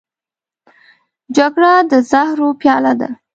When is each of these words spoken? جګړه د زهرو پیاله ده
جګړه 1.37 1.73
د 1.91 1.93
زهرو 2.09 2.47
پیاله 2.61 2.93
ده 2.99 3.09